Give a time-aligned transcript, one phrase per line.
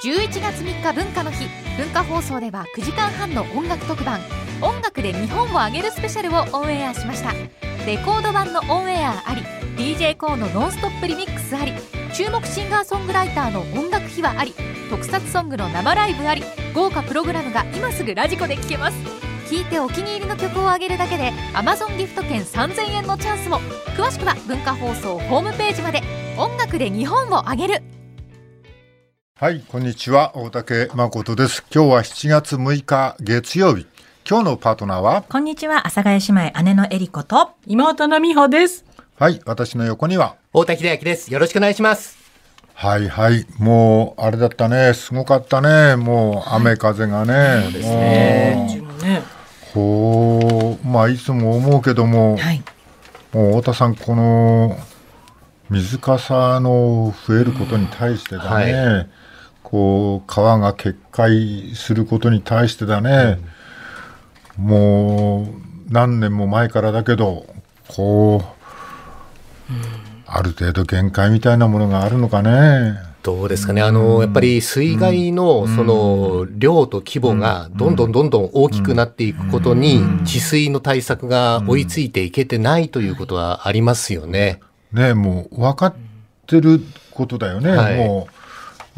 [0.00, 1.48] 11月3日文化の日。
[1.76, 4.20] 文化放送では9時間半の音楽特番
[4.62, 7.32] 「音楽で日本をあげるスペシャル」をオンエアしました。
[7.84, 9.42] レコード版のオンエアあり
[9.76, 11.72] d j k o のノンストップリミックスあり
[12.14, 14.54] 注目シンガーソングライターの音楽秘話あり
[14.88, 16.44] 特撮ソングの生ライブあり
[16.74, 18.96] 豪華プログラムが今すぐラジコで聴けます。
[19.50, 23.58] 聴いてお気に入りの曲をあげるだけで Amazon ギフト券3000円のチャンスも。
[23.96, 26.02] 詳しくは文化放送ホームページまで。
[26.36, 27.82] 音楽で日本をあげる。
[29.40, 30.36] はい、こんにちは。
[30.36, 31.64] 大竹誠です。
[31.72, 33.86] 今日は7月6日月曜日。
[34.28, 35.22] 今日のパートナーは？
[35.22, 37.50] こんにちは、阿佐ヶ谷姉妹、姉のえりこと。
[37.64, 38.84] 今田奈美穂です。
[39.16, 41.32] はい、私の横には大田秀明です。
[41.32, 42.18] よろしくお願いします。
[42.74, 44.92] はいはい、もうあれだったね。
[44.92, 45.94] すごかったね。
[45.94, 47.62] もう雨風がね。
[47.62, 48.90] そうですね。
[49.04, 49.22] ね
[49.72, 52.60] こう、まあいつも思うけども、はい。
[53.32, 54.76] もう太田さんこの
[55.70, 58.74] 水かさの増えることに対してだね。
[58.74, 59.06] は
[59.70, 63.38] こう川が決壊することに対してだね。
[64.56, 67.44] もう何年も前からだけど
[67.86, 69.72] こう、
[70.26, 72.98] ある程度限界みたいなものがあるのかね。
[73.22, 73.82] どうですかね。
[73.82, 84.60] あの、やっぱり水害のその量と規模がどんどんどんどん大きくなっていくことに、治水の対策が追いついていけてないということはありますよね。
[84.94, 85.94] ねもう分かっ
[86.46, 87.70] てることだよね。
[87.70, 88.37] はいもう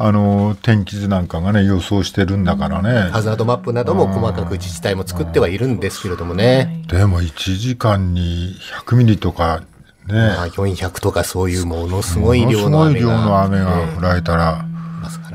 [0.03, 3.11] あの天気図なんかがね予想してるんだからね。
[3.11, 6.83] ハザードマップなども細かく自治体も作ってはいるんですけれどもね。
[6.87, 9.61] でも1時間に100ミリとか
[10.07, 10.15] ね。
[10.15, 14.65] まあ、400とかそういうものすごい量のものすごい雨が量の雨が降られたら。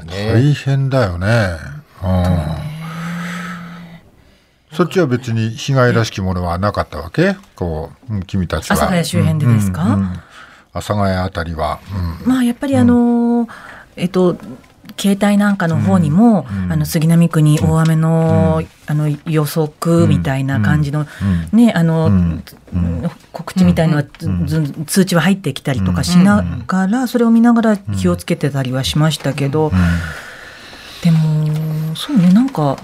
[0.09, 1.27] 大変だよね。
[2.03, 2.25] うん。
[4.73, 7.37] そっちは別に被害らしきものはなかったわけ？
[7.55, 8.77] こう、うん君たちは。
[8.77, 10.21] 阿佐ヶ谷周辺でですか、うんうん
[10.73, 11.79] 阿佐ヶ谷あたりは。
[12.25, 13.26] うんまあ、やっぱりあのー
[13.97, 14.37] えっと、
[14.99, 21.07] 携帯なんかの方にも、あの杉並区に大雨の,、あの予測みたいな感じの、
[21.53, 22.11] ねあの、
[23.33, 24.05] 告知みたいのは、
[24.45, 29.73] ず通知は入ってきたりとかしながら、それを見ながら気をつけてたりはしましたけど、
[31.03, 32.77] でもそうねなんか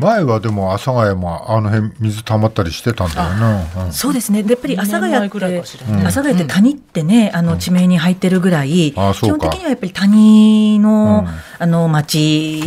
[0.00, 3.84] 前はでも阿佐ヶ谷もあの辺水溜まったりしてたんだよな。
[3.86, 3.92] うん。
[3.92, 4.42] そうですね。
[4.42, 5.62] でやっぱり阿佐ヶ谷って、阿
[6.04, 9.12] 佐ヶ谷って谷ってね、あの地名に入ってるぐらい、うか。
[9.12, 11.28] 本的にはやっぱり谷の、
[11.58, 12.62] あの町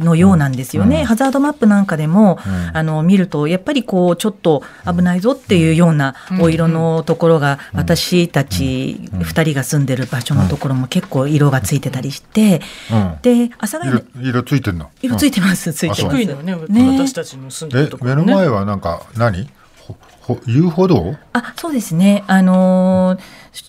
[0.00, 1.04] のようなんですよね。
[1.04, 2.38] ハザードマップなんかでも、
[2.72, 12.60] あの見るとやっぱりこうちょっと危ないぞっていうようなお色のところが、私たち二人が住んでる場所のところも結構色がついてたりして、
[12.92, 13.18] うん。
[13.22, 14.90] で阿佐ヶ谷色色ついてんの？
[15.02, 15.72] 色ついてます。
[15.72, 16.16] ついてます。
[16.16, 18.22] 低いのよねね私たちの住んでるえところね。
[18.22, 19.48] 目の前はなんか何？
[19.86, 21.14] ほほ遊歩道？
[21.32, 22.24] あ、そうですね。
[22.26, 23.20] あのー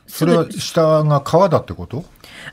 [0.07, 2.03] それは下が川だってこと？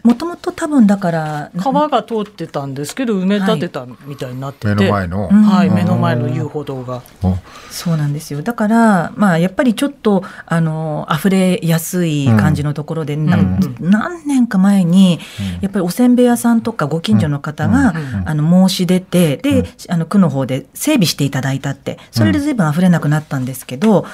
[0.02, 5.28] もともと多分だから川が通ってたんですけど埋め立てたみたいになってて、目の前の。
[5.28, 7.02] はい、目の前の遊歩道が。
[7.22, 7.36] お。
[7.70, 8.42] そうなんですよ。
[8.42, 13.36] だからまあやっぱりちょっとあの溢れやすい感じのところで、な
[13.80, 15.18] 何年か前に、
[15.60, 17.94] やっぱりおせんべい屋さんとかご近所の方が、
[18.24, 24.06] あの申し出てで、あの区の方で整備していただいたってそれで随分溢れなくなったんですけど、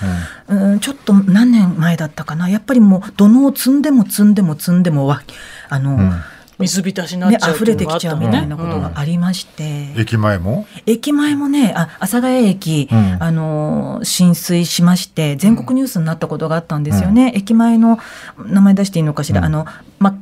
[0.48, 0.80] うん。
[0.80, 2.48] ちょっと何年前だったかな。
[2.48, 5.22] やっぱりもう土のを積んでも積んでも積んでもわ
[5.70, 5.98] あの、
[6.58, 9.94] 水浸しになっね、ちゃう溢れてきちゃうみたいなことうんがありまして。
[9.96, 10.66] 駅前も？
[10.84, 13.16] 駅前もね、あ、阿佐ヶ谷駅、うん。
[13.18, 17.32] あのー、浸水しまして、全国ニュースになったことがあったんですよね。
[17.34, 17.98] 駅前の、
[18.38, 19.66] 名前出していいのかしら、あの、
[19.98, 20.14] マッ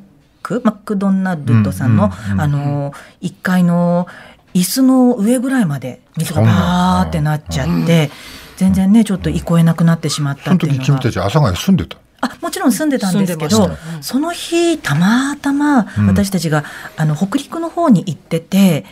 [0.43, 4.07] ク、マクドナルドさんの、うんうんあのー、1階の
[4.55, 8.11] 椅子の上ぐらいまで水がバーってなっちゃって、
[8.57, 10.85] 全然ね、ちょっと憩えなくなってしまったそのっていうのが。
[10.85, 11.13] 時君た。
[11.13, 15.87] ち阿佐ヶ谷住んでたあもちろん住んでたんですけど住んその日たまたまん。
[16.07, 16.65] 私たちが、
[16.97, 18.85] あの北陸の方に行ってて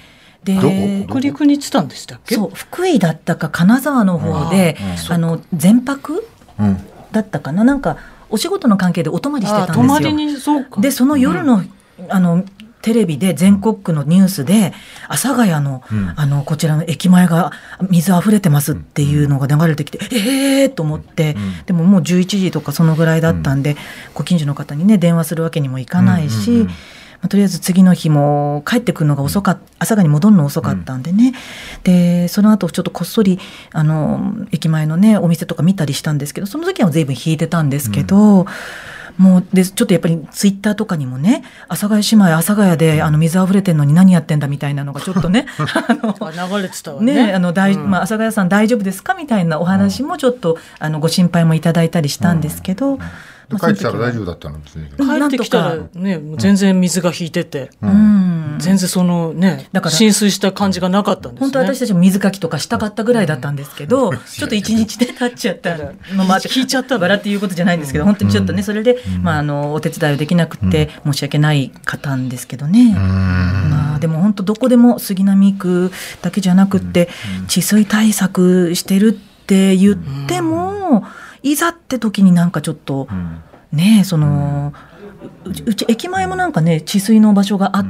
[0.44, 0.56] で
[1.08, 2.36] 北陸に行ってたんでしたっけ？
[2.36, 4.76] そう福井だったか金沢の方で
[5.08, 6.26] うんあの全泊
[6.58, 6.78] うん。
[7.12, 7.64] だったかな？
[7.64, 7.96] なんか
[8.28, 9.82] お仕事の関係でお泊まりしてあたんですよ。
[9.82, 10.80] 泊まりにそうか。
[10.80, 11.62] でその夜の,、
[12.08, 12.44] あの
[12.86, 14.72] テレビで全国区のニュースで
[15.08, 16.14] 阿佐ヶ谷の,、ん。
[16.14, 17.50] あのこちらの駅前が
[17.90, 21.36] 水あふれてますっていうのが流れてきて、ええー、と思って、
[21.66, 23.76] でももう11時とかそのぐらいだったんで、
[24.14, 26.68] ご近所の方にね電話するわけにもいかないし、うんうんうん。
[26.68, 26.72] ま
[27.22, 31.32] あ、とりあえず次の日も帰ってくるのが遅かっ朝霞に戻るの遅かったんでね、
[31.82, 33.40] でその後ちょっとこっそり
[33.72, 38.46] あの駅前のねお店とか見たりしたんですけどその時は随分引いてたんですけど。
[39.18, 47.14] もうでちょっとやっぱりツイッターとかにもね阿佐ヶ谷姉妹阿佐ヶ谷であの水あふれてんのに何やってんだみたいなのが ちょっとねあのあ流れてたわね。
[47.26, 49.14] ね、あの大、まあ、阿佐ヶ谷さん大丈夫ですか？
[49.14, 53.02] みたいなお話もちょっと、あのご心配もいただいたりしたんですけど、で
[53.50, 54.58] 帰ってきたら大丈夫だったの？
[54.58, 54.88] 別に。
[54.98, 55.28] うん。
[55.28, 58.56] 帰ってきたらね、全然水が引いてて、うん。
[58.58, 61.46] 全然そのねだから浸水した感じがなかったんですね。
[61.46, 67.00] 本当は私たちも水かきとかしたかったぐらいだったんですけど、ちょっと一日で経っちゃったのもあって、引いちゃったの。
[67.06, 72.94] バラっていうことじゃないんですけど、本当にちょっとね、それで、まあ、あの、お手伝いをできなくて、申し訳ない方んですけどね。
[72.94, 77.10] まあ、でも本当どこでも杉並区だけじゃなくって、
[77.48, 79.12] 治水対策してるっ
[79.46, 79.96] て言っ
[80.26, 81.04] ても、
[81.50, 83.08] いざって時になんかちょっと、
[83.72, 84.74] ねその、
[85.44, 87.86] うちうち駅前もなんかね、治水の場所があっ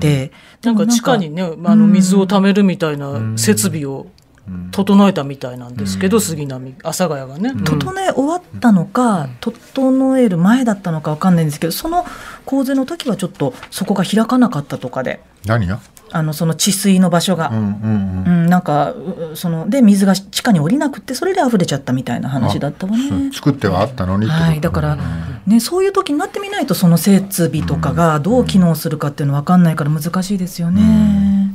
[0.00, 4.06] て、なんか地下にねあの水を貯めるみたいな設備を
[4.72, 7.54] 整えたみたいなんですけど、杉並阿佐ヶ谷がね。
[7.64, 12.06] 整え終わったのか、整える前だったのかわかんないんですけどその
[12.46, 15.20] 洪水の時はちょっとそこが開かなかったとかで。
[15.44, 15.80] 何が？
[16.14, 18.46] あのその治水の場所が、うんうんうん。
[18.46, 23.30] なんかうそので水が地下に降りなくてそれで溢れちゃったみたいな話だったわうん。
[23.30, 23.32] ね。
[23.34, 24.96] 作ってはあったのにはい、だから、
[25.44, 31.52] ね、そういう時になってみないとその設備とかがどう機能するかっていうの分かんないから難しいですよね。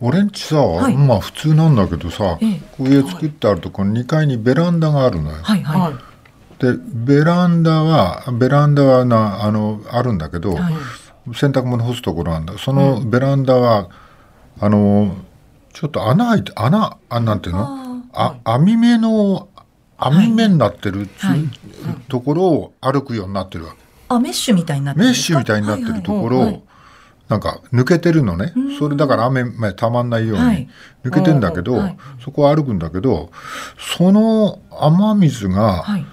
[0.00, 0.56] 俺んちさ、
[0.90, 0.96] い。
[0.98, 2.60] まあ普通なんだけどさ、ええ。
[2.78, 5.38] 上作ってあるとこの2階にベランダがあるのよ。
[5.42, 5.94] はいはい、はい。
[6.58, 10.74] でベランダはベランダはなあのあるんだけど、はい
[11.32, 12.58] 洗濯物干すところなんだ。
[12.58, 13.88] そのベランダは、
[14.60, 15.16] あの
[15.72, 18.02] ちょっと穴開いて穴あなんていうの？
[18.12, 19.48] あ網目の
[19.96, 21.40] 網目になってる、はい。
[22.08, 23.78] ところを歩くようになってるわけ。
[24.08, 25.06] あメッシュみたいになってる。
[25.06, 26.62] メッシュみたいになってるところを、
[27.28, 30.68] なんか抜けてるのね、それだから雨まあたまんないように、はい。
[31.04, 31.96] 抜けてんだけど、はい。
[32.22, 33.30] そこを歩くんだけど
[33.96, 36.04] その雨水が、はい。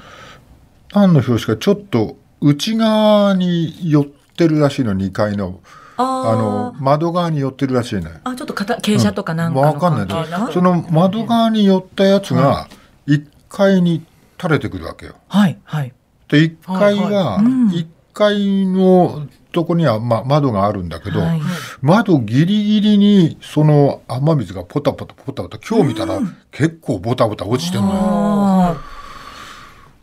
[0.93, 4.05] 何の表紙かちょっと内側に寄っ
[4.35, 5.59] てるらしいの2階の。
[5.97, 8.15] あの窓側に寄ってるらしいのよ。
[8.23, 10.53] あちょっと傾傾斜とかなんかのわかんない。
[10.53, 12.67] その窓側に寄ったやつが
[13.07, 14.03] 1階に
[14.41, 15.15] 垂れてくるわけよ。
[15.27, 15.93] はいはい。
[16.27, 17.45] で1階ははい。
[17.45, 17.67] うん。
[17.69, 21.41] 1階のとこには、ま、窓があるんだけど、はい
[21.81, 26.19] 窓ギリギリにその雨水がポタポタポタポタ今日見たら
[26.51, 28.77] 結構ボタボタ落ちてんのよ。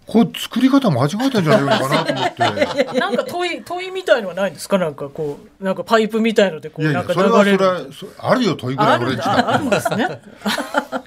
[0.08, 2.84] あこれ作り方間違えたんじゃないのかなと思って。
[2.98, 4.78] なんか問い問いみたいのはないんですか？
[4.78, 10.20] なんかこうなんかパイプみたいのでこいうやいやなんかそれはそれ流れるあるよ問いぐらあい俺んちああるんだですね。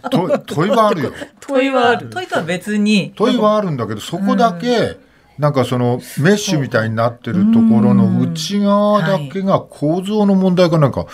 [0.10, 1.14] と問いはあるよ。
[1.40, 2.10] 問いはある。
[2.10, 3.14] 問いとは別に。
[3.16, 4.98] 問いはあるんだけどそこだけ
[5.40, 11.06] なんかそのメッシュみたいになってるところの内側だけが構造の問題かなんか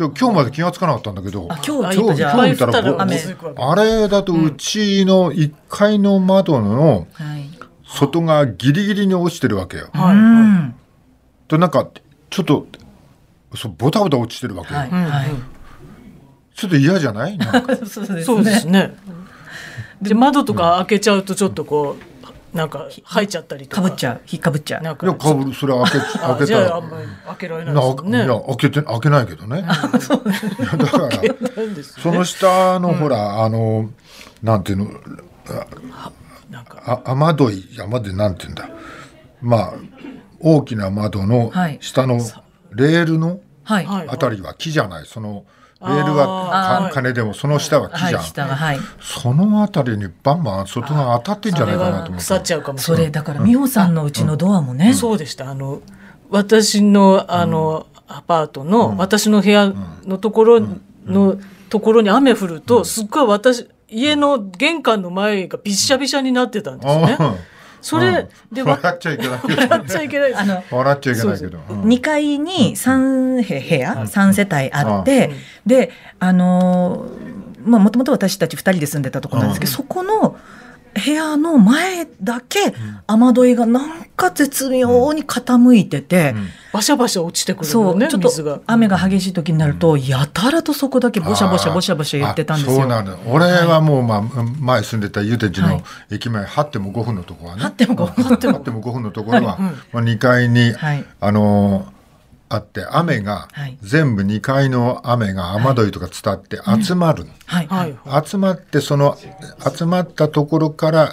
[0.00, 7.50] 今日今日まで気がつかなかったんだけどあ今日ちょっ今日とじゃあ今日見たらあれだとうちの1階の窓のはい。
[7.84, 9.90] 外側ギリギリに落ちてるわけよ。
[9.92, 10.74] はいうん
[11.48, 11.88] となんか
[12.30, 12.66] ちょっと
[13.56, 14.78] そうボタボタ落ちてるわけよ。
[14.80, 15.30] はいはい。
[16.54, 17.36] ちょっと嫌じゃない？
[17.36, 17.74] なんか。
[17.84, 18.22] そうですね。
[18.22, 18.94] そうですね。
[20.00, 22.02] で窓とか開けちゃうとちょっとこう
[22.52, 23.82] なんか入っちゃったりとか。
[23.82, 24.20] かぶっちゃう。
[24.30, 24.82] 引っかぶっちゃう。
[24.82, 25.06] なんか。
[25.06, 25.54] いやかぶる。
[25.54, 26.46] それ開けあ開けたら。
[26.46, 28.24] じゃああんまり開けられないですね。
[28.24, 29.58] いや開けて開けないけどね。
[29.58, 31.36] いやだからね。
[31.82, 33.90] その下のほら、あの
[34.42, 34.86] なんていうの
[36.50, 36.82] なんか。
[36.86, 38.68] あ雨どい雨どいなんていうんだ。
[39.40, 39.74] まあ
[40.40, 41.78] 大きな窓のはい。
[41.80, 42.18] 下の
[42.72, 45.06] レールのあたりは木じゃない。
[45.06, 45.44] その
[45.82, 48.78] レールは金でもその下は木じゃん、はいはい。
[49.00, 52.78] そのあたりにバンバン外が当たってんじゃないかなと思って腐っちゃうかも。
[52.78, 54.92] それだから美穂さんのうちのドアもね。
[54.92, 55.50] そうでした。
[55.50, 55.80] あの
[56.30, 59.72] 私のあの、アパートの、私の部屋
[60.04, 60.60] のところ
[61.06, 61.38] の、
[61.68, 67.18] ところに雨降ると、すっごい私家の玄関の前がびっしゃびしゃになってたんですね。
[67.80, 67.84] うん。
[67.84, 69.62] それでわ笑っちゃいけないけど。
[69.62, 71.58] 笑っちゃいけないあの笑っちゃいけないけど。
[71.68, 71.82] うん。
[71.82, 75.30] 2階に3部屋、3世帯あって、
[75.66, 80.36] で、あのーまあ、もともと私たち2人で住んでたところなんですけど、そこの
[80.92, 82.74] 部屋の前だけ
[83.06, 86.34] 雨どいがなんか絶妙に傾いてて、
[86.72, 88.62] バシャバシャ落ちてくるそう、ちょっと。
[88.66, 92.86] 雨が激しい時になると、やたらとそこだけボシャボシャボシャボシャ言ってたんですよ。
[93.26, 94.22] 俺はもう、まあ、
[94.60, 95.82] 前住んでたゆでちのはい。
[96.10, 97.62] 駅前8っても5分のところはね。
[97.64, 99.58] あってもこう8っても5分のところは、
[99.92, 101.04] まあ、2階に、はい。
[101.20, 101.99] あのー
[102.50, 103.78] あって雨が、はい。
[103.80, 107.90] 全部2階の雨が雨どいとか伝って集まる、はい、ははい。
[107.90, 109.16] い、集まってその
[109.76, 111.10] 集まったところから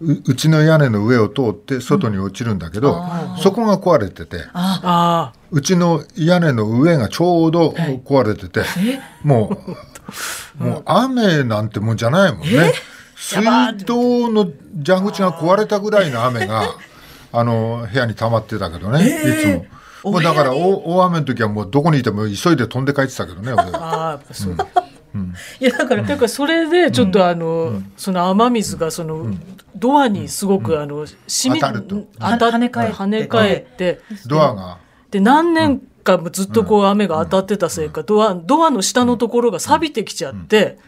[0.00, 3.02] ううちの屋根の上を通って外に落ちるんだけど、
[3.42, 4.44] そこが壊れてて
[5.50, 8.62] うちの屋根の上がちょうど壊れてて、
[9.22, 9.58] も
[10.58, 12.72] う、 もう雨なんてもんじゃないもんね。
[13.16, 13.42] 水
[13.86, 14.50] 道の
[14.84, 16.74] 蛇口が壊れたぐらいの雨が、
[17.32, 19.66] あの、部屋に溜まってたけどね、いつも。
[20.04, 24.56] もうだから大大雨の時はもうどこにいても急いで飛んで帰ってたけどね、俺あああやっぱそう。
[25.60, 29.32] いやだからだからそれでちょっとあの、その雨水がその、
[29.76, 32.06] ドアにすごく、あの染み当たると。
[32.18, 32.96] 当たっ跳ね返って。
[32.96, 34.00] 跳ね返って。
[34.26, 34.78] ドアが。
[35.10, 40.78] で何年かもずっとこう雨が当たってたせいか、ドアドアの下のところが錆びてきちゃって、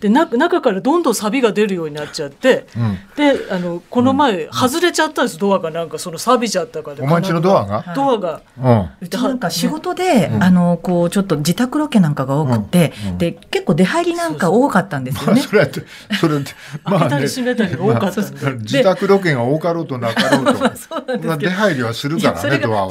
[0.00, 2.98] でな中からどんどん錆びが出るようになっちゃって、ん。
[3.16, 5.70] であのこの前外れちゃったんですドアが。
[5.70, 7.02] なんかその錆びちゃったから。
[7.02, 7.92] お前んちのドアが？
[7.94, 8.42] ドアが。
[8.62, 8.90] うん。
[9.00, 15.40] うちなんか仕事で、あのこうちょっと自宅ロケなんかが多くて、で結構出入りなんか多かったんですよね。
[15.40, 15.82] それって
[16.20, 16.52] それって
[16.84, 17.08] まあね。
[17.08, 20.54] 開けたり閉めたりが多かったんで、自宅ロケが多かろうとなかろうと。
[20.56, 21.28] そうなんですけど。
[21.28, 22.90] まあ出入りはするからねドアは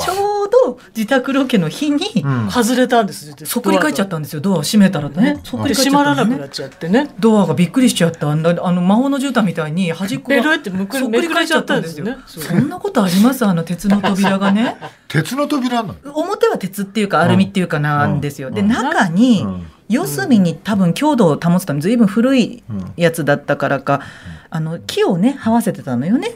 [0.96, 2.50] 自宅ロケの日に、うん。
[2.50, 4.42] 外れたんですそっくり返っちゃったんですよ。
[4.42, 5.40] ドアを閉めたらね。
[5.44, 6.38] そっくでり返っち閉まゃったのね。
[6.38, 7.10] らなくなっちゃってね。
[7.20, 8.30] ドアがびっくりしちゃった。
[8.30, 13.46] あのあの魔法の絨毯みたいに端っこがそっくり返っちゃったんですよそんなことあります？
[13.46, 14.78] あの鉄の扉がね。
[15.08, 16.14] 鉄の扉なの？
[16.14, 18.68] 表は鉄っていうかアルミっていうかなんですよ、でうん。
[18.68, 19.68] 中に、うん。
[19.88, 22.64] 四隅に多分強度を保つために随分古い
[22.98, 24.02] やつだったからか、
[24.50, 26.32] あの木をね這わせてたのよね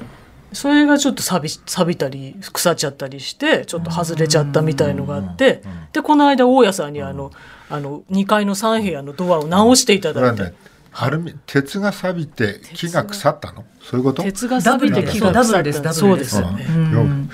[0.53, 5.61] それがちょっと錆び錆びたり腐っちゃったりしてちょっと外れちゃったみたいのがあって
[5.93, 7.31] でこの間大家さんにあの
[7.69, 10.53] あの2階の3部屋のドアを直していただいて。
[10.91, 13.63] アルミ鉄が錆びて木が腐ったの？
[13.79, 14.23] そういうこと？
[14.23, 15.57] 鉄が錆びて木がダブ腐った。
[15.59, 16.65] ルですダブそうルですよね。
[16.67, 17.29] うん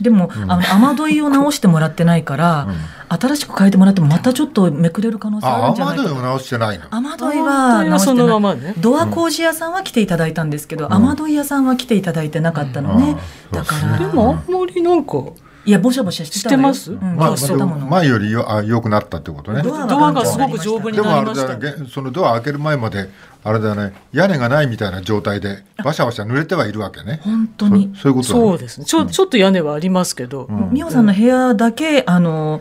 [0.00, 2.68] でも、あの雨どいを直してもらってないから、
[3.08, 6.08] 新しく変えてもらってもまたちょっとめくれる可能性あるあんじゃないかと。
[6.10, 6.84] 雨どいを直してないの？
[6.90, 13.16] 雨どいは直してそのまないまねドア工事屋さんは来ていただいたんですけど、雨どい屋さんは来ていただいてなかったのね、
[13.52, 13.58] うん。
[13.58, 15.18] だからでもあんまりなんか
[15.64, 16.74] いやぼしゃぼしゃしてたわよ。
[16.74, 17.52] してます？
[17.52, 19.62] うん、まあ、前よりよあ良くなったってことね。
[19.62, 21.56] ドアはドアがすごく丈夫にでもあれなりました。
[21.56, 23.08] だねそのドア開ける前まで
[23.48, 23.92] あれだね。
[24.12, 27.20] 屋根がないみたいな状態でバシャバシャ濡れてはいるわけね。
[27.22, 27.92] 本当に。
[27.94, 28.40] そそういうことだね。
[28.40, 28.84] そうですね。
[28.86, 32.60] ちょちょっと屋根はありますけど、美穂さんの部屋だけあの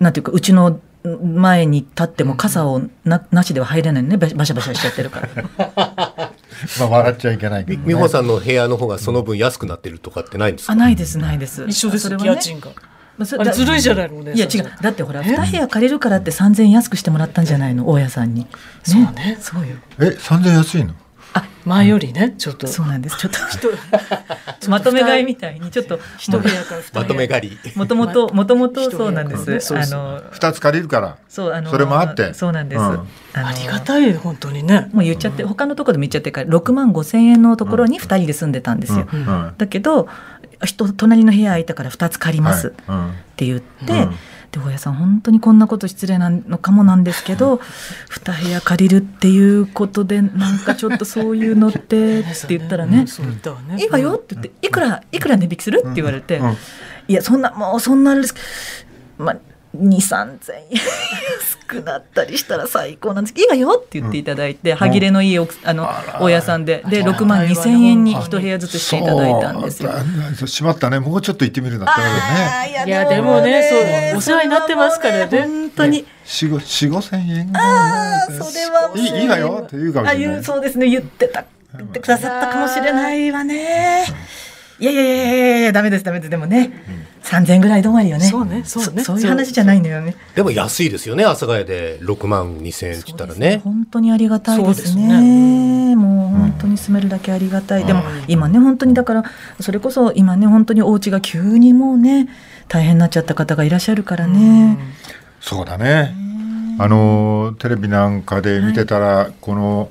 [0.00, 4.16] なんていうかうちの前に立っても傘をななしでは入れないのね。
[4.16, 5.28] バシャバシャしちゃってるから。
[6.78, 10.72] まあ笑っちゃいけないけど、ね、美穂さんの部屋の方がその分安くなってるとかってないんですか？
[10.72, 11.64] あないですないです。
[11.68, 12.04] 一緒です。
[12.04, 12.28] それはね。
[12.28, 12.70] よ家賃が。
[13.18, 14.72] まあれずるいじゃないのお姉さんいや違う。
[14.82, 17.88] だってほら2部屋借りるからって3000円安くしてもらったんじゃないの？
[17.88, 18.46] 大家さんに、
[18.82, 19.36] そうね。
[19.40, 19.76] そうよ。
[20.00, 20.94] え三千安いの？
[21.64, 22.66] 前よりねちょっと。
[22.66, 23.16] そうなんです。
[23.18, 24.68] ちょっと。
[24.68, 27.02] まとめ買いみたいにちょっと一部屋から二部屋。
[27.02, 27.72] まとめ借り。
[27.76, 29.72] もともともともとそうなんです。
[29.72, 31.18] ねあの二つ借りるから。
[31.28, 32.34] そうあのそれもあって。
[32.34, 32.86] そうなんです、うん。
[32.86, 33.06] あの
[33.48, 34.88] ありがたい本当にね。
[34.92, 39.20] もう言っちゃって、他のところでも言っちゃってるから6万5千円のところに2人で住んでたんですよ、うん。
[39.20, 39.54] うん。
[39.56, 40.08] だけど
[40.64, 42.98] 人隣の部屋空いたから2つ借りますっはい。
[42.98, 43.14] うん。
[43.36, 44.14] て言って、うん
[44.52, 47.56] で大家さん本当にこんなこと失礼なのかもなんですけど
[48.10, 53.06] 2部屋借りるっていうことでなんかちょっとそういうのって って言ったらね。
[53.78, 56.56] いいわよって言って、いくら、いくら値引きするって言われて、うん。
[57.08, 58.34] いや、そんな、もうそんなあれです。
[59.18, 59.36] まあ、
[59.76, 60.80] 2、3千円。
[61.40, 63.34] 安くなったりしたら最高なんです。
[63.34, 65.88] けど、いいわよって言っていただいて、歯切れのいい奥あの、
[66.20, 69.90] 大家さんで、で、6万2千円に一部屋ずつしていただいたんですよ。
[70.38, 70.98] そうしまったね。
[71.00, 72.84] もうちょっと行ってみるんだったらね。
[72.86, 73.62] いやでもね
[74.10, 76.04] そうお世話になってますからね本当に。
[76.24, 77.50] 四五四五千円。
[77.56, 81.44] ああ、それはいいいいわよって言うかもあ、しれない言う、そうですね、言ってた、
[81.76, 84.04] 言ってくださったかもしれないわね。
[84.82, 86.72] いやいやいやいやいや、ダメです、ダメです、でもね、
[87.22, 88.24] 3000円ぐらい止まりよね。
[88.24, 90.16] そうねそうねそういう話じゃないんだよね。
[90.34, 93.60] でも安いですよね、阿佐ヶ谷で6万2千円って言ったらね。
[93.62, 95.94] 本当にありがたいですそうですね。
[95.94, 97.84] もう本当に住めるだけありがたい。
[97.84, 99.24] でも今ね本当にだから
[99.60, 102.28] それこそ今ね本当にお家が急にもうね
[102.66, 104.78] 大変になっちゃった方がいらっしゃるからね。
[105.40, 106.12] そうだね。
[106.80, 109.90] あのテレビなんかで見てたら、この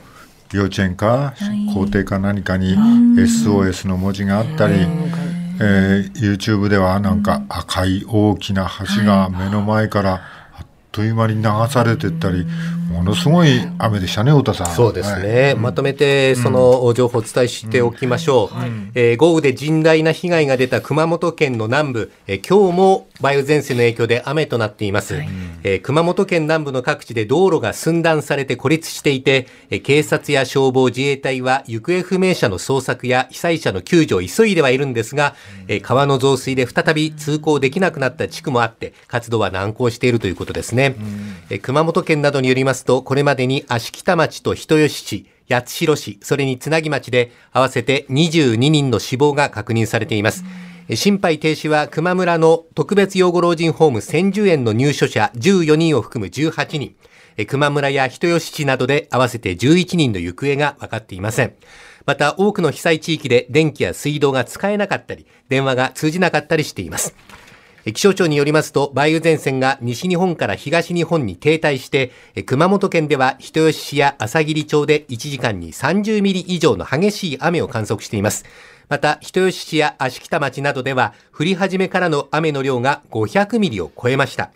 [0.54, 1.74] 幼稚園か、い。
[1.74, 4.76] 校庭か何かに SOS の文字があったり、
[5.60, 10.22] えー YouTube ではなんか赤い大きな橋が目の前から
[10.54, 12.46] あっという間に流されてったり、
[12.92, 14.76] ものすごい雨でしたね、太田さん。
[14.76, 15.24] そうですはい。
[15.24, 18.58] ね、まとめてその情報をお伝えしておきましょう、
[18.96, 25.16] えー豪雨で甚大な被害が出た熊本県の南部、えー今日も梅雨前線の影響で雨となっています、
[25.64, 35.36] えー熊本県南部の各地で道路が寸断されて孤立していて、えー警察や消防自衛隊は行方不明者の捜索や被災者の救助を急いではいるんですが、
[35.68, 40.96] えー川の増水で再び通行できなくなった地区もあって活動は難航しているということですね、
[41.50, 50.44] えー熊本県などによりますとこれまでに芦北町と人吉市八代市、それにつなぎ町で合わせて22人の死亡が確認されています。
[50.94, 56.96] 心肺停止は熊村の特別養護老人ホーム千住園の入所者14人を含む18人、
[57.48, 61.54] 熊村や人吉市などで合わせて11人の行方が分かっていません。
[62.06, 67.16] また多くの被災地域で電気や水道が使えなかったり、電話が通じなかったりしています。
[67.86, 72.12] 気象庁によりますと、梅雨前線が西日本から東日本に停滞して、
[72.46, 78.46] 熊本県では人吉市や朝霧町で1時間に30ミリ以上の激しい雨を観測しています。
[78.88, 84.52] また、人吉市や足北町などでは、降り始めからの雨の量が500ミリを超えました。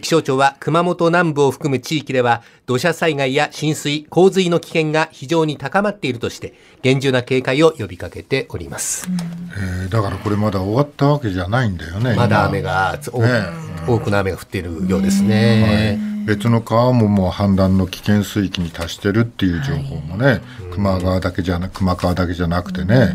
[0.00, 9.08] 気象庁は熊本南部を含む地域では土砂災害や浸水、洪水の危険が非常に高まっているとして厳重な警戒を呼びかけております。
[9.56, 12.14] えーだからこれまだ終わったわけじゃないんだよね。
[12.16, 15.98] まだ今雨が、つ多くの雨が降っているようですね。
[16.26, 20.40] 別の川ももう氾濫の危険水域に達してるっていう情報もね、
[20.74, 23.14] 球磨川だけじゃな球磨川だけじゃなくてね、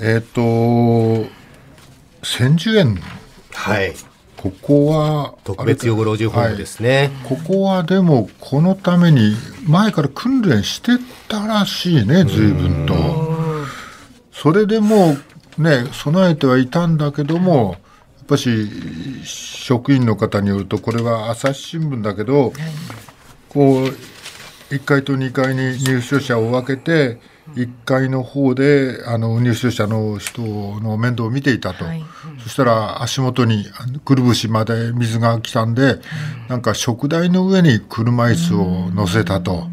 [0.00, 1.26] えっ、と
[2.22, 3.00] 千住園
[3.52, 3.94] はい。
[4.38, 7.10] ここは特別養護老人ホームですね。
[7.28, 9.34] ここはでもこのために
[9.66, 10.92] 前から訓練して
[11.28, 12.94] たらしいね随分と。
[14.32, 15.16] それでも
[15.58, 17.78] うね備えてはいたんだけども
[18.18, 18.70] やっぱし
[19.24, 22.52] 職員の方によるとこれは朝日新聞だけど、
[23.48, 23.92] こう
[24.70, 27.18] 1階と2階に入所者を分けて
[27.54, 32.04] 1階の方であの入所者の人の面倒を見ていたと、はい。
[32.42, 33.64] そしたら足元に
[34.04, 35.96] くるぶしまで水が来たんで、
[36.48, 39.68] なんか食台の上に車椅子を乗せたと、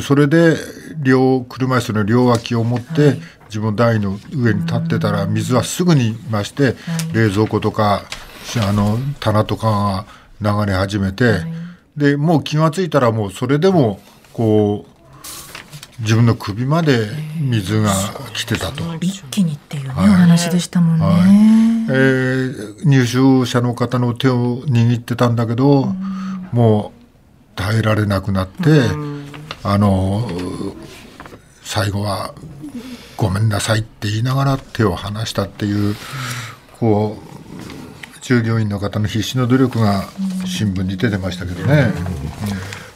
[0.00, 0.56] それで
[1.02, 6.76] 両車椅子の両脇を持って、自分台の上に立ってたら水はすぐに増して、
[7.12, 8.04] 冷蔵庫とか
[8.44, 10.06] しあの棚とか
[10.40, 11.40] が流れ始めて、
[11.96, 14.00] でもう気が付いたらもうそれでも
[14.32, 14.92] こう
[16.02, 17.08] 自分の首まで
[17.40, 17.92] 水が
[18.34, 18.82] 来てたと。
[19.00, 21.86] 一気にっていうね、お話でしたもんね。
[21.90, 25.94] えー入所者の方の手を握ってたんだけど、
[26.52, 28.62] もう耐えられなくなって、
[29.62, 30.28] あの
[31.62, 32.34] 最後は
[33.16, 35.94] 「ごめんなさい」って言いながら手を離したっていう
[36.80, 37.31] こう
[38.22, 40.04] 従業員の方の必死の努力が
[40.46, 41.92] 新聞に出てましたけどね。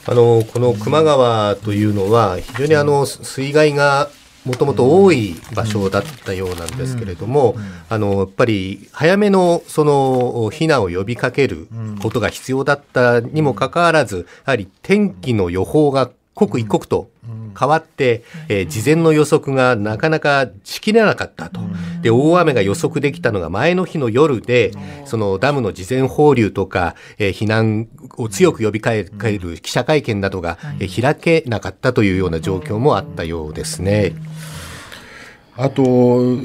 [0.09, 4.09] あのこの球磨川というのは非常にあの水害が
[4.45, 7.57] もともと多い場所だったようなんですけれども、
[7.89, 11.67] あのやっぱり早めのその避難を呼びかける
[12.01, 17.11] ことが必要だったにもかかわらず、やはり天気の予報が刻一刻と
[17.59, 21.61] 変わって、えー事前の予測がなかなかしきれなかったと。
[22.03, 24.73] で、大雨が予測できたのが前の日の夜で、
[25.07, 27.89] そのダムの事前放流とか、えー避難
[28.19, 34.15] を強く呼びかける記者会見などが、えー開けなかったというような状況もあったようですね。
[35.57, 36.37] あと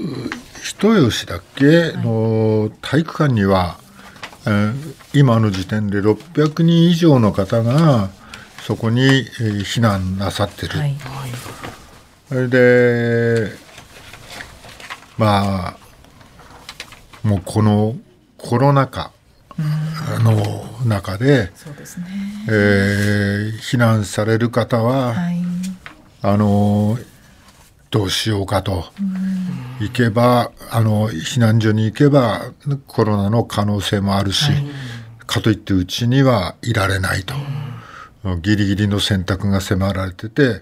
[0.63, 1.91] 人吉だっけ？
[1.97, 3.77] の体育館には、
[4.45, 4.73] えー
[5.13, 8.09] 今の時点で600人以上の方が
[8.71, 10.79] そこに、えー避難なさってる。
[10.79, 10.95] はい。
[12.29, 13.51] それで
[15.17, 15.77] まあ
[17.21, 17.97] もうこの
[18.37, 19.11] コロナ禍
[20.23, 22.05] の中で、そうですね。
[22.47, 25.43] えー避難される方は、はい。
[26.21, 26.97] あの
[27.89, 28.85] どうしようかと、
[29.81, 32.53] 行けばあの避難所に行けば
[32.87, 34.49] コロナの可能性もあるし、
[35.27, 37.33] かといってうちにはいられないと、
[38.41, 40.61] ギリギリの選択が迫られてて、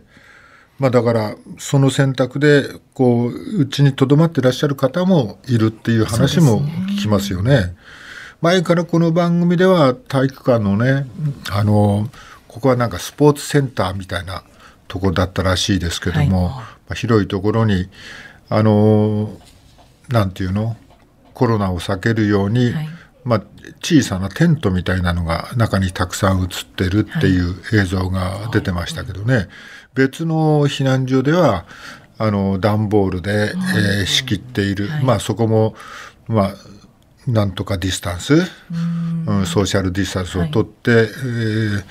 [0.77, 7.75] まあ、だからその選択でこううちにとどまってらっしゃる方もいるっていう話も聞きますよね。
[8.41, 11.05] 前からこの番組では体育館のね
[11.51, 12.09] あの
[12.47, 14.43] ここはなんかスポーツセンターみたいな
[14.87, 17.89] ところだったらしいですけども、まあ、広いところに
[18.47, 19.37] あの
[20.07, 20.77] なんていうの？
[21.33, 22.89] コロナを避けるように、はい
[23.23, 23.43] まあ、
[23.81, 29.47] 小さなテントみたいなのが中にたくさん映ってるっていう映像が出てましたけどね、
[29.93, 31.65] 別の避難所では
[32.17, 35.75] あの段ボールで、えー仕切っている、まあそこも
[36.27, 36.55] まあ
[37.27, 38.35] なんとかディスタンス、
[39.27, 39.45] うん。
[39.45, 41.83] ソーシャルディスタンスを取って、えー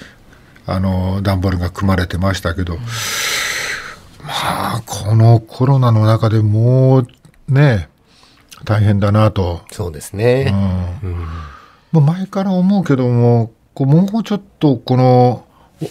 [0.70, 2.82] あの段ボールが組まれてましたけど、ま
[4.76, 7.06] あこのコロナの中でもう
[7.48, 7.88] ね
[8.64, 9.62] 大変だなと。
[9.70, 10.52] そうですね。
[11.92, 15.44] もう前から思うけどもこうもうちょっとこの
[15.80, 15.86] お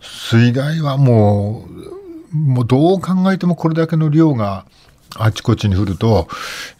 [0.00, 1.66] 水害はも
[2.32, 4.66] うもうどう考えてもこれだけの量が
[5.16, 6.28] あちこちに降ると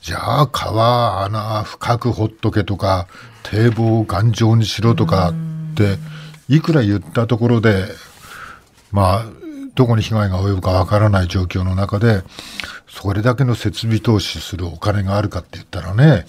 [0.00, 3.08] じゃあ川穴深く掘っとけとか
[3.42, 5.34] 堤防を頑丈にしろとかっ
[5.74, 5.96] て
[6.48, 7.86] いくら言ったところで
[8.92, 9.24] まあ
[9.74, 12.22] どこに被害が及ぶかわからない状況の中で
[12.90, 16.26] それだけの設備投資するお金があるかって言ったらね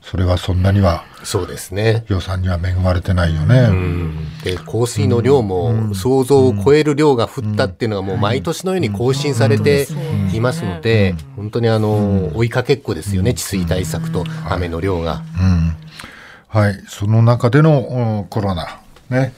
[0.00, 2.04] それはそんなにはそうですね。
[2.08, 3.70] 予算には恵まれてないよね。
[4.44, 9.88] で降水の量も想像を超える量が降ったっていうのがもう毎年のように更新されて
[10.34, 15.22] いますので本当にあの追いかけっこですよね治水対策と雨の量が。
[16.48, 18.80] はい、その中でのうんコロナ。
[19.08, 19.32] ね、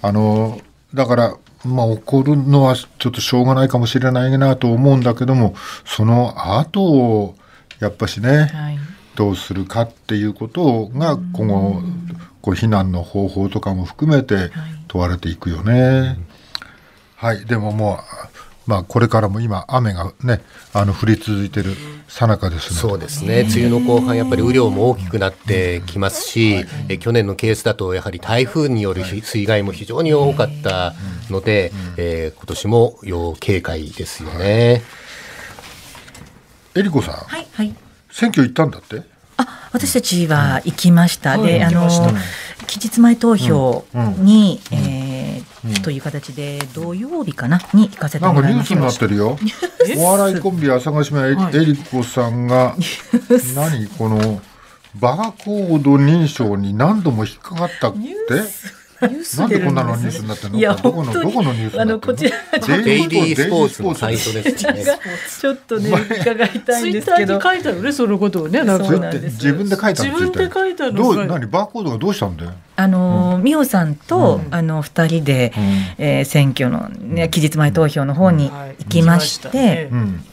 [0.00, 0.60] あの
[0.94, 1.36] だから
[1.66, 7.34] まあ起こるのはちょっとしょうがないかもしれないなと思うんだけども、その後を
[7.80, 8.78] やっぱしね、はい。
[9.16, 11.82] どうするかっていうことが今後
[12.42, 14.50] こう避難の方法とかも含めて
[14.88, 16.18] 問われていくよね。
[17.16, 18.35] はい、でももう
[18.66, 21.76] まあこれからも今雨がねあの降り続いてる
[22.08, 22.80] 最中ですので。
[22.80, 23.40] そうですね。
[23.42, 30.94] 梅雨の後半やっぱり雨量も大きくなってきますし、え去年のケースだとやはり台風による水害も非常に多かった
[31.30, 34.82] ので、えー今年も要警戒ですよね。
[36.74, 37.74] えりこさん、はいはい。
[38.10, 39.02] 選挙行ったんだって？
[39.38, 42.14] あ私たちは行きました、はいであの行きまし
[42.60, 42.66] た。
[42.66, 44.24] 期日前投票うん。
[44.24, 47.58] に、えーという形で土曜日かな？
[47.74, 49.38] に行かせてもなんからニュースにないましったてるよ。
[49.98, 52.74] お笑いコンビ朝ヶ島えりこさんが
[53.54, 53.86] 何？
[53.88, 54.40] この
[54.94, 57.98] バーコード認証に何度も引っかかったって？
[59.02, 60.58] ニュースなんでこんな出のニュースになってんの？
[60.58, 62.14] いやどこの本当にどこのニュースにあなってんの？
[62.14, 62.30] のこち
[62.70, 64.84] らデイリースポーツのサイトですね。
[65.40, 67.38] ちょっとね伺いたいんツイッですけど。
[67.38, 69.34] ターに書いてあるねそのことをねなんかそうなんです。
[69.34, 70.10] 自分で書いたの？
[70.12, 71.46] 自分で書いたのどうが何？
[71.46, 72.52] バーコードがどうしたんだよ？
[72.76, 75.52] あの美穂さんと、あの二人で、
[75.96, 78.76] えー選挙の、ね、期日前投票の方にはい。
[78.80, 80.24] 行きまして、うん。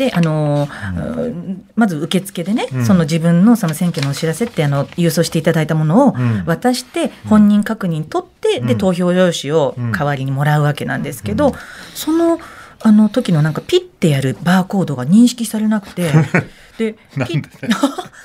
[0.00, 2.86] であのうんまず受付でね、うん。
[2.86, 6.44] その自分のその選挙のお知らせってあの郵送していただいたものをうん。
[6.46, 8.66] 渡して本人確認取って、うん。
[8.66, 9.92] で投票用紙をうん。
[9.92, 11.52] 代わりにもらうわけなんですけど、
[11.94, 12.40] その
[12.82, 16.10] あの時のなんかピッてやるバーコードが認識されなくて
[16.78, 16.96] で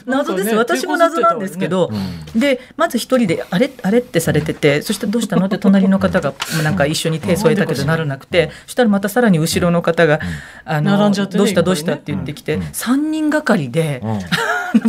[0.05, 1.91] 謎です、私も謎なんですけど、
[2.35, 5.47] でまず一人であれあれってされててそしてどうしたの？
[5.47, 6.33] って隣の方が
[6.63, 10.19] なんか一緒に手添えたけどならなくてそしたらまたさらに後ろの方が
[10.63, 11.63] 「あのどうした？
[11.63, 14.19] どうした?」って言ってきて3人がかりでうん。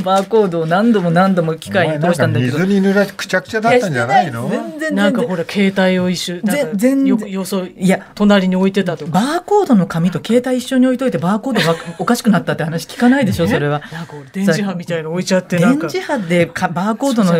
[0.02, 2.58] バーコードを何度も何度も機械に通したんだけど。
[2.58, 4.48] 水に濡らしくちゃくちゃだったんじゃないの？
[4.50, 7.04] 全然なんかほら携帯を一緒全然。
[7.06, 9.10] よよそいや隣に置いてたとか。
[9.12, 13.82] バーコードの紙と携帯一緒に置いといてバーコードがおかしくなったって話聞かないでしょそれは。
[13.92, 16.68] なんか俺電磁波みたいなの置いちゃって電磁波でか。
[16.68, 17.32] バーコードの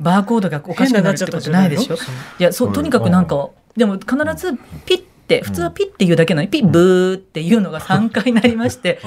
[0.00, 1.94] バーコードがおかしくなるってことないでしょ。
[1.94, 1.98] い
[2.42, 9.00] やそうとにかくなんかでも必ずピッて普通はピッて言うだけなのにピッブーっていうのが3回なりまして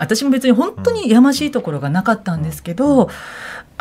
[0.00, 3.10] 私も別に本当にやましいところがなかったんですけど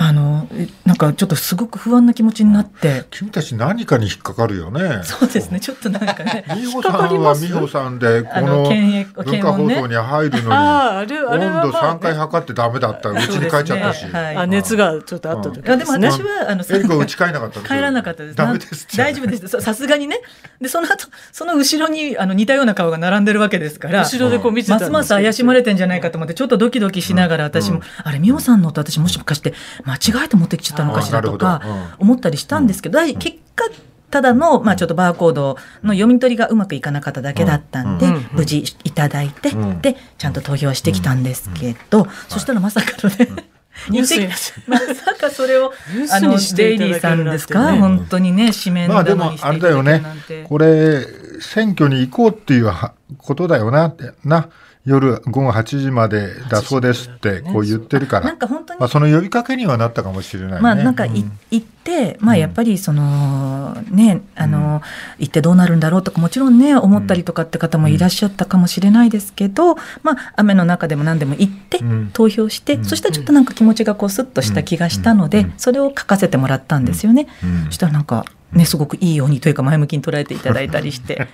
[0.02, 0.48] あの
[0.86, 3.04] なんかちょっとすごく不安な気持ちになって。
[3.10, 5.02] 君たち何かに引っかかるよね。
[5.04, 5.60] そうですね。
[5.60, 9.06] ちょっとなんかね 美穂さんは美穂さんでこあの文
[9.42, 14.06] 化放送に入るのに あああれあれは温度まあ3回測ってダメだったらうちに帰っちゃったし。
[14.14, 18.36] あ熱がちょっとあった時でも私はあのエリコはうち帰らなかった帰らなかったです。
[18.38, 19.48] ダメです大丈夫です。
[19.50, 20.22] ささすがにね。
[20.62, 24.04] で、その後、その後ろにあの似たような顔が並んでるわけですから。
[24.04, 29.54] 後ろでこう見てますます怪しまれてんじゃないかと思って、ちょっとドキドキしながら私も、あれ、美穂さんのと私もしかして
[29.86, 31.62] 間違えて持ってきちゃったのかしらとか
[31.98, 33.66] 思ったりしたんですけど、結果、
[34.10, 39.82] ただの、まあちょっとバーコードの読み取りがうまくいかなかっただけだったんで、無事いただいて、うん。
[39.82, 43.50] で、ちゃんと投票してきたんですけど、そしたらまさかのね、
[44.68, 45.72] まさかそれを
[46.12, 50.04] あのにしてデイリーさんですか、ね本当にね紙面まあでもあれだよね。
[50.48, 51.06] これ
[51.40, 54.50] 選挙に行こうっていうはことだよなってな
[54.86, 60.60] 夜午後8時までだそうですってこう言ってるから、なんか本当にまあ、その呼びかけにはなったかもしれないね。
[60.62, 64.82] まあなんかい、うん行ってまあやっぱりそのねあの、
[65.18, 72.10] 行ってどうなるんだろうとかもちろんね思ったりとかって方もいらっしゃったかもしれないですけど、まあ雨の中でも何でも行ってうん。
[72.14, 72.86] 投票して、うん。
[72.86, 75.54] そしたらちょっとなんか気持ちがこうスッとした気がしたので、うん。
[75.58, 77.28] それを書かせてもらったんですよね。
[77.44, 77.66] うん。
[77.66, 81.28] そしたらなんかねすごくいいようにというか前向きに捉えていただいたりして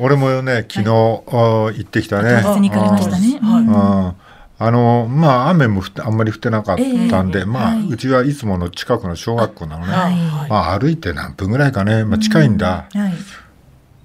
[0.00, 2.42] 俺もね昨日、あ行ってきたね。
[2.60, 3.38] に行かれましたね。
[3.40, 3.64] はい。
[3.64, 4.06] うん。
[4.06, 4.14] うん
[4.62, 7.88] あのまあ雨も降ってあんまり降ってなかったんで、ええまあ、はい。
[7.88, 10.50] うちはいつもの近くの小学校なのね、はい。
[10.50, 13.12] まあ、歩いて何分ぐらいかね、まあ、近いんだ、はい。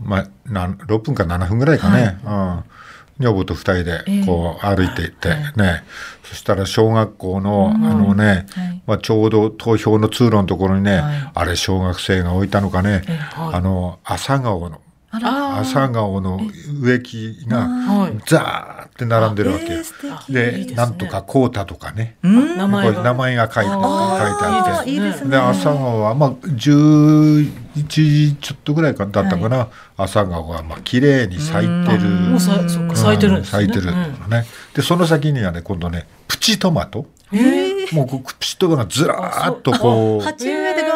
[0.02, 2.64] まあ、なん6分か7分ぐらいかね、うん、
[3.20, 5.84] 女房と2人でこう歩いていってね、
[6.24, 8.82] そしたら小学校のあのね、はい。
[8.88, 11.32] まあ、ちょうど投票の通路のところにね、はい。
[11.34, 13.04] あれ小学生が置いたのかね、
[13.34, 13.56] はい。
[13.56, 14.80] あの朝顔の
[15.24, 16.40] 朝顔の
[16.82, 18.18] 植木がはい。
[18.28, 19.70] ザーって並んでるわけよ。
[20.30, 20.76] でいいですね。
[20.76, 22.58] なんとかこうたとかね、うん。
[22.58, 23.52] 名前が。
[23.52, 25.00] 書いてあって。
[25.00, 25.32] ですね。
[25.32, 27.52] で朝顔はまあ11
[27.88, 32.40] 時ちょっとぐらいかだったかな、朝顔はまあ綺麗に咲いてる。
[32.40, 33.66] 咲いてるんですね。
[33.66, 33.94] 咲いてるの
[34.28, 37.06] ね、でその先にはね今度ねプチトマト。
[37.32, 37.76] えー。
[37.96, 40.22] もうこうピシッとがずらーっとこう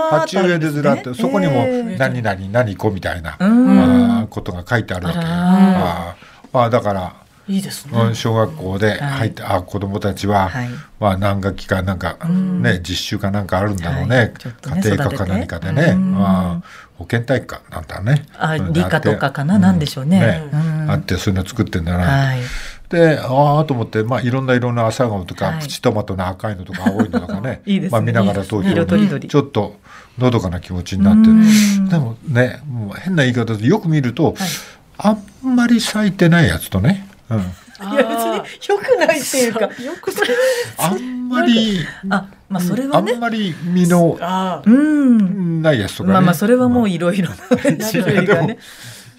[0.10, 3.80] 鉢植えでずらっとそこにもえ何々何子みたいな、うん。
[3.80, 5.20] あーことが書いてあるわけ。
[5.20, 6.16] あ
[6.54, 6.62] ら。
[6.62, 7.14] あだから
[7.48, 8.00] いいですね。
[8.00, 10.70] うん小学校で入って、あ子供たちは、はい。
[11.00, 14.28] まあ何学期かなんか、ね実習かなんかあるんだろうね、はい。
[14.28, 14.34] ね
[14.84, 16.62] 家庭科か何かでね、あ、
[16.98, 18.26] 保健体育かなんだね。
[18.38, 20.48] あうん理科とかかななんでしょうね。
[20.54, 20.92] うん。
[20.92, 22.40] あってそういうの作ってんだな、はい
[22.90, 25.62] でああと思って、まあ、いろんな色の朝顔とか、はい。
[25.62, 27.62] プチトマトの赤いのとか青いのとかね。
[27.68, 27.88] ね。
[27.90, 29.28] まあ、見ながら投票色とりどり。
[29.28, 29.80] ちょっと
[30.18, 31.30] のどかな気持ちになって。
[31.30, 31.88] うん。
[31.88, 34.34] でもねもう変な言い方でよく見ると、
[34.98, 37.42] あんまり咲いてないやつとね、うん、い
[37.96, 40.30] や別に良くないっていうか よくない。
[40.78, 43.14] あんまりあまあそれはね。
[43.14, 45.62] あんまり実のあうん。
[45.62, 47.36] ないやつとかね、まあまあそれはもういろいろな
[47.92, 48.58] 種類がね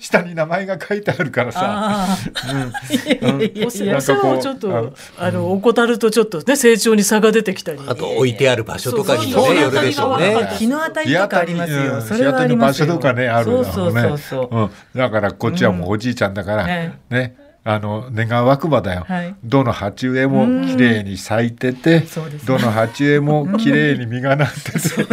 [0.00, 3.42] 下に名前が書いてあるからさ、ああいやいやいやあ。
[3.42, 7.80] いやお世話をちょっとあの怠るとちょっとね成長に差が出てきたり。
[7.86, 10.48] あと置いてある場所とかにもそうねよるでしょうね。
[10.58, 12.00] 日の当たりとかありますよ。
[12.00, 12.86] それはあ日当たりのりますよ。
[12.86, 14.56] 場所とかねあるだろうねそうそうそうそう。
[14.56, 16.70] うん、だからこっちはもうおじいちゃんだから、うん
[17.10, 22.06] ねあの願わくばだよ、はいどの鉢植えも綺麗に咲いてて、ね
[22.46, 25.06] どの鉢植えも綺麗に実がなってて、そう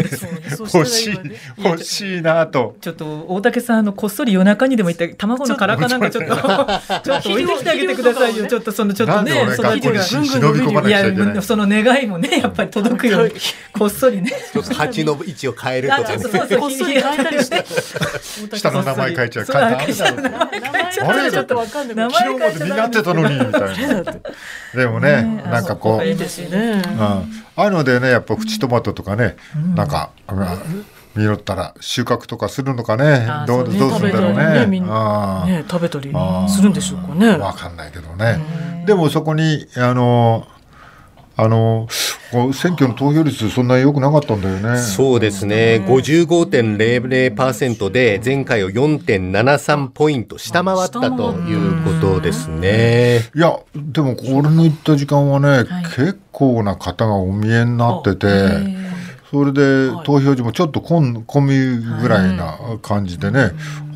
[0.73, 2.77] 欲しいね欲しいなと。
[2.79, 6.36] ちょっと大竹さんあのこっそり夜中にでも行って卵の殻かなんかちょっと
[7.03, 8.45] ちょっと置いてきてあげてくださいよ。
[8.47, 13.33] ちょっとそのちょっとねそのがここに忍び込まなくいやその願いもねやっぱり届くように
[13.77, 14.31] こっそりね。
[14.53, 16.31] ちょっと鉢の位置を変えるとかねあそう。
[16.31, 17.65] そうそうこっそり変えたりして。
[18.57, 19.45] 下の名前書いちゃう。
[19.53, 21.31] あれ？
[21.31, 22.07] ちょっとわかんない。
[22.38, 24.04] 名前昨日まで実なってたのにみたいな。
[24.76, 26.82] でもね、なんかこう、ねいいですね。
[26.86, 27.23] うん、あ
[27.56, 29.36] あいうのでねやっぱプチトマトとかね、
[29.76, 30.58] なんかあ
[31.15, 36.13] 実ったら収穫とかするのかねあどうねどうするんだろうねねね食べたり
[36.47, 37.38] するんでしょうかね。
[37.38, 40.47] わかんないけどねでもそこにあの
[41.39, 41.88] あの
[42.52, 44.80] 選挙の投票率そんなに良くなかったんだよね。
[44.80, 45.86] そうですね。
[45.88, 53.30] 55.00%で前回を4.73ポイント下回ったということですね。
[53.36, 55.67] いやでも俺の行った時間はね、はい。
[55.95, 58.28] 結構な方がお見えになってて、
[59.30, 61.56] それで投票所もちょっと混混み
[62.02, 63.52] ぐらいな感じでね、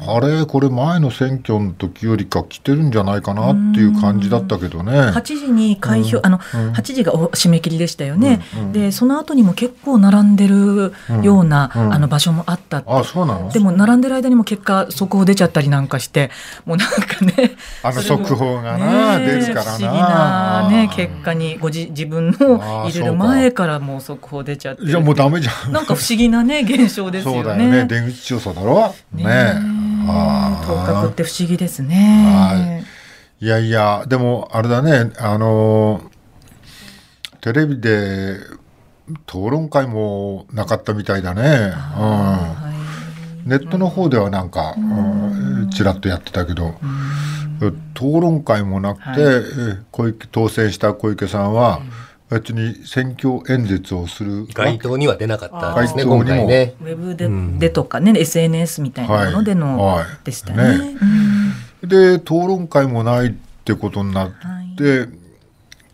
[0.07, 4.91] あれこれ前の選挙の時よりか来てるんじゃないかなっていう感じだったけどね。
[4.91, 8.41] 8時に開票、あの8時がお締め切りでしたよね、
[8.73, 13.51] でその後にも結構並んでるような、うんあの場所もあったあそうなの？
[13.51, 16.31] でも並んでる間にも結果速報出ちゃったりなんかして
[16.65, 19.77] もうなんかねあの速報がな、ねえ出るからな。
[19.77, 25.71] 不思議なね結果にごじ自分の入れる前からもう速報出ちゃっていやもうダメじゃん。
[25.71, 27.37] なんか不思議なね現象ですよね。
[27.37, 28.93] そうだよね出口調査だろ。
[29.13, 29.59] ねあ
[30.07, 32.85] 頭角って不思議ですはね。
[33.39, 36.01] いやいやでもあれだねあの
[37.41, 38.37] テレビで
[39.27, 41.71] 討論会もなかったみたいだね。
[41.71, 42.71] は
[43.41, 43.45] い。
[43.45, 45.69] うん、ネットの方ではなんか、うん。
[45.71, 46.75] ちらっとやってたけど、
[47.95, 51.81] 討論会もなくて、小池当選した小池さんは、
[52.31, 56.35] 別に選挙演説をする街頭には出なかったですね、街頭にも。
[56.35, 56.75] 今回ね。
[56.81, 59.97] ウェブで,、でとかね SNS みたいなものでの、はい。
[59.99, 60.07] はい。
[60.23, 60.77] でしたね。
[60.77, 60.97] ね。
[61.81, 61.89] うん。
[61.89, 63.33] で討論会もないっ
[63.65, 64.29] てことになっ
[64.77, 65.07] て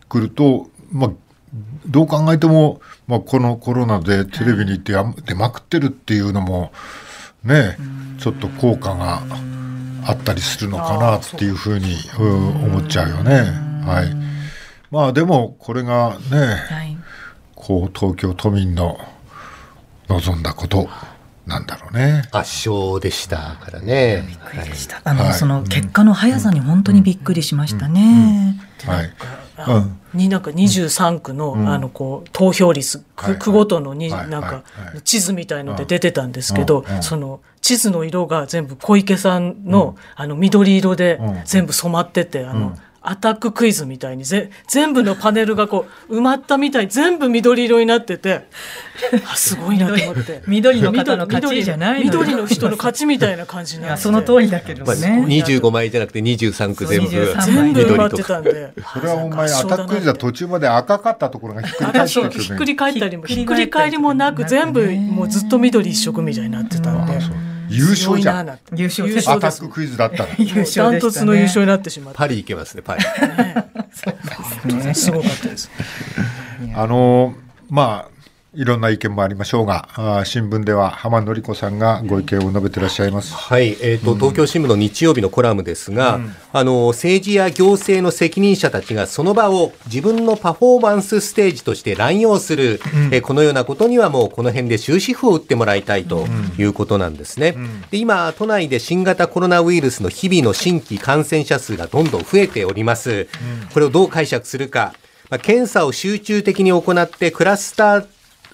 [0.08, 1.10] くると、まあ
[1.86, 6.72] どう考えても、まあ、このコロナでテレビに行ってや出まくってるっていうのも
[7.42, 7.76] ね
[8.18, 9.22] ちょっと効果が
[10.04, 13.68] あったりするのかなっていうふうにうん思っちゃうよね。
[13.84, 14.27] はい、
[14.90, 16.96] まあでもこれがねはい。
[17.54, 18.98] こう東京都民の
[20.08, 20.88] 望んだこと
[21.46, 22.22] なんだろうね。
[22.30, 24.24] 圧勝でしたからね。
[24.40, 24.68] はい
[25.04, 25.34] あの、はい。
[25.34, 28.60] その結果の速さに本当にびっくりしましたね。
[28.86, 30.16] はい。
[30.16, 31.68] になんか23区の,、ん。
[31.68, 34.62] あのこう投票率、はい区区ごとのに、はいなんか
[35.04, 41.42] 地図みたいので出てたんですけど、その地図の色が全部小池さんの,、あの緑色でうん。
[41.44, 48.44] 全部染まってて、あのうんアタッククイズみたいにぜ全部のパネルがこう埋まったみたい全部緑色になってて
[49.24, 50.42] あすごいなと思って。
[50.46, 55.24] 緑の方の勝ちじゃない緑の人の勝ちみたいな感じにいなってやその通りだけどまあ、ね。
[55.26, 58.28] 25枚じゃなくて23区全部そう23全部埋まって緑とか。
[58.34, 62.64] たんで それはお前アタックイズは途中まで赤かったところがひっくりあ返しそうひっく。
[62.66, 68.58] り返ったりもひっくり返ったりもなく全部ねもうずっと緑一色みたいになってたんであそう優勝じゃん。
[68.74, 69.30] 優勝優です。
[69.30, 70.28] アタッククイズだったら。
[70.38, 70.90] 優勝でしたね。
[70.92, 73.04] ダントツの優勝になってしまってパリ行けますね、パリ。
[74.94, 75.70] すごかったです。
[76.74, 77.34] あの
[77.68, 78.17] まあ
[78.54, 79.88] いろんな意見もありましょうが、
[80.20, 83.34] あ新聞では浜典子さんがご意見を述べてらっしゃいます。
[83.34, 97.52] はい、えっ、ー、と、東京新聞の日曜日のコラムですが、うん、あの政治や行政の責任者たちがその場を自分のパフォーマンスステージとして乱用する、うん、えこのようなことにはもうこの辺で終止符を打ってもらいたいということなんですね。
[97.54, 103.28] うん、で今都内で新型コロナウイルスの日々の新規感染者数がどんどん増えております。
[103.74, 104.94] これをどう解釈するか。
[105.30, 108.06] まあ、検査を集中的に行ってクラスター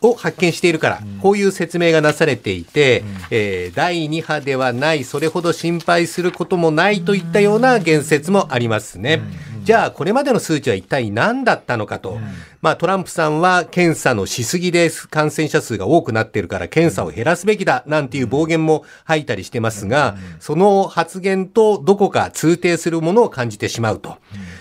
[0.04, 9.22] を発見しているから、こういう説明がなされていて、うん、えー、第2波ではない、それほど心配することもないといったような言説もありますね。
[9.64, 12.18] じゃあ、これまでの数値は一体何だったのかと。
[12.64, 24.16] まあ、トランプさんは検査のしすぎで感染者数が多くなっているから検査を減らすべきだなんていう暴言も吐いたりしてますが、その発言とどこか通底するものを感じてしまうと。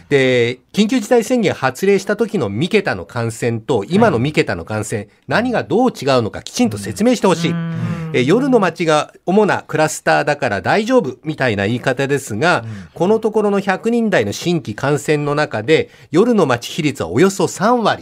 [0.10, 7.56] で、緊急事態宣言発令した時の三桁の感染と今の三桁の感染、何がどう違うのかきちんと説明してほしい。
[8.14, 12.64] え夜の街が主なクラスターだから大丈夫みたいな言い方ですが、
[12.94, 17.93] このところの100人台の新規感染の中で夜の街比率はおよそ3割。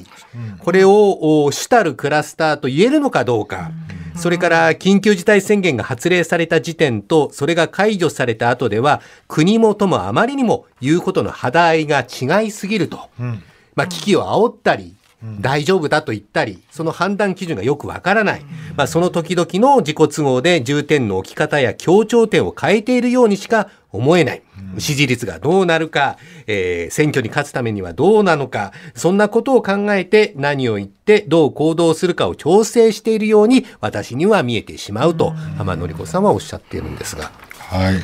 [0.59, 3.71] これを主たるクラスターと言えるのかどうか。
[4.15, 13.41] それから緊急事態宣言が発令された時点とそれが解除された後では国もともあまりにも言うことの肌合いが違いすぎると、うん、
[13.73, 14.95] まあ、危機を煽ったり
[15.39, 18.41] 大丈夫だと言ったり、その判断基準がよくわからない。
[18.75, 24.41] まあ、その時々の自己都合で重点の置き方や強調点を変えているようにしか思えない。
[24.77, 37.31] 支持率がどうなるか、えー、選挙に勝つためにはどうなのか、そんなことを考えて何を言ってどう行動するかを調整しているように私には見えてしまうと浜典子さんはおっしゃっているんですが。
[37.57, 37.95] はい。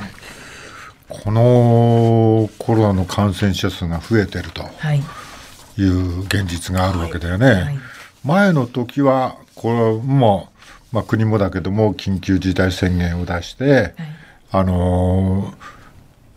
[1.09, 4.63] このコロナの感染者数が増えてると。
[4.77, 5.01] はい
[5.81, 7.45] いう現実があるわけだよね。
[7.45, 7.79] はいはい、
[8.23, 10.49] 前の時はこれも、
[10.91, 13.93] まあ、国もだけども緊急事態宣言を出して、はい、
[14.51, 15.55] あのー、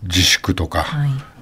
[0.03, 0.87] 自粛とか、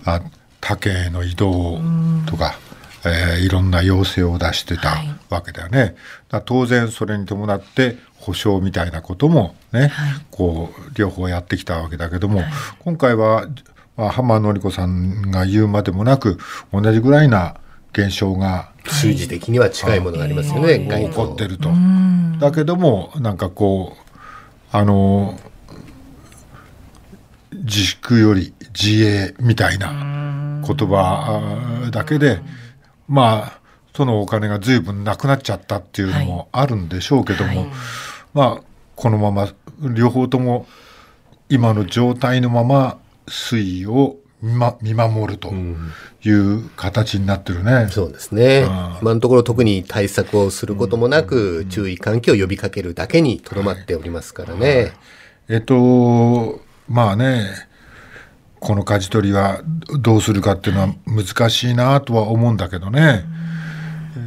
[0.04, 0.20] あ
[0.60, 1.80] 他県への移動
[2.26, 2.58] とか。
[3.04, 4.96] えー、いろんな要請を出してた
[5.30, 5.94] わけだよね。
[6.28, 12.48] だ当然それに伴って保証みたいなこともね、はい、こう両方やってきたわけだけども、はい、
[12.80, 13.46] 今回は、
[13.96, 16.38] まあ、浜典子さんが言うまでもなく
[16.72, 17.56] 同じぐらいな
[17.92, 21.70] 現象が数字的には近いものがありますよね、起こってると。
[22.40, 25.38] だけどもなんかこうあの
[27.68, 29.92] 自粛より自衛みたいな
[30.66, 32.40] 言葉だけで
[33.06, 33.60] まあ
[33.94, 37.56] そのお金が随分なくなっちゃったっていうのもあるんでしょうけども、はい。
[37.58, 37.68] はい、
[38.32, 38.62] まあ
[38.96, 39.48] このまま
[39.94, 40.66] 両方とも
[41.48, 45.52] 今の状態のまま推移を見守ると
[46.22, 47.88] いう形になってるね。
[47.90, 48.64] そうですね。
[49.02, 54.74] 今のところ特に対策をすることもなく、注意喚起を呼びかけるだけにとどまっておりますからね。
[54.74, 54.92] はい、
[55.48, 57.46] えっと、まあね、
[58.60, 59.60] この舵取りは
[60.00, 63.24] どうするかっていうのは難しいなとは思うんだけどね。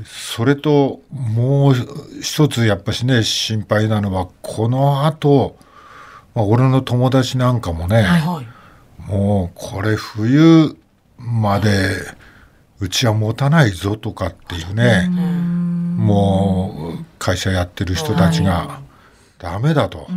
[0.06, 1.76] それともう
[2.22, 5.58] 一つやっぱしね心配なのはこの後、
[6.34, 8.46] まあ、俺の友達なんかもね、はい
[9.08, 10.78] もうこれ冬
[11.18, 11.70] まで
[12.80, 15.10] うちは持たないぞとかっていうね
[15.98, 18.80] もう会社やってる人たちが
[19.40, 20.08] ダメだと。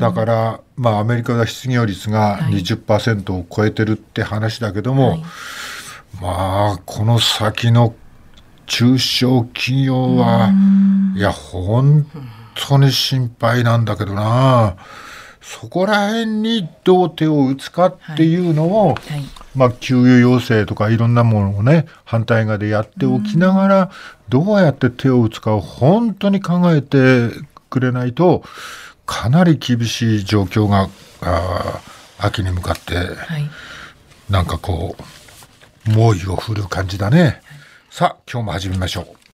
[0.00, 5.22] だからまあアメリカが失業率が20%を超えてるって話だけども、はい、
[6.20, 7.94] まあこの先の
[8.66, 10.50] 中小企業は
[11.14, 12.06] いや本
[12.54, 14.76] 当に心配なんだけどな。
[15.42, 19.12] そこら辺にどう手を打つかっていうのを、はい。
[19.12, 19.24] はい、
[19.56, 23.90] まあ、給与要請とかいろんなものをね反対側でやっておきながら、
[24.28, 27.30] どうやって手を打つかを本当に考えて
[27.68, 28.44] くれないと
[29.10, 30.88] かなり厳しい状況が
[31.20, 31.80] あ
[32.16, 33.50] 秋に向かって、はい、
[34.30, 37.42] なんかこう猛威を振る感じだね。
[37.90, 39.19] さあ今日も始めましょう。